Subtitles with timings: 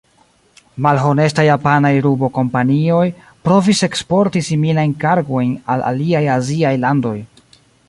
[0.85, 3.03] Malhonestaj japanaj rubo-kompanioj
[3.49, 7.17] provis eksporti similajn kargojn al aliaj aziaj landoj.